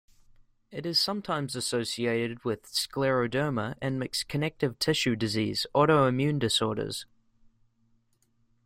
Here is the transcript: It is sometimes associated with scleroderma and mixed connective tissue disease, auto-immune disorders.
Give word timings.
It 0.71 0.87
is 0.87 0.97
sometimes 0.99 1.55
associated 1.55 2.43
with 2.43 2.63
scleroderma 2.63 3.75
and 3.79 3.99
mixed 3.99 4.27
connective 4.27 4.79
tissue 4.79 5.15
disease, 5.15 5.67
auto-immune 5.75 6.39
disorders. 6.39 7.05